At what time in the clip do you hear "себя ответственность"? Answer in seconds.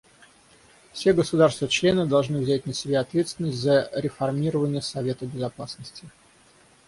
2.73-3.59